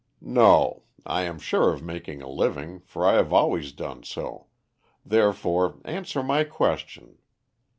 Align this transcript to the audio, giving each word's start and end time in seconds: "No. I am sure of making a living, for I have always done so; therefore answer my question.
"No. 0.23 0.85
I 1.05 1.25
am 1.25 1.37
sure 1.37 1.71
of 1.71 1.83
making 1.83 2.23
a 2.23 2.27
living, 2.27 2.79
for 2.79 3.05
I 3.05 3.13
have 3.17 3.31
always 3.31 3.71
done 3.71 4.01
so; 4.01 4.47
therefore 5.05 5.77
answer 5.85 6.23
my 6.23 6.43
question. 6.43 7.19